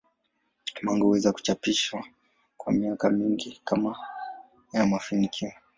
Manga 0.81 1.03
huweza 1.05 1.31
kuchapishwa 1.31 2.05
kwa 2.57 2.73
miaka 2.73 3.09
mingi 3.09 3.61
kama 3.65 3.97
ina 4.73 4.85
mafanikio. 4.85 5.51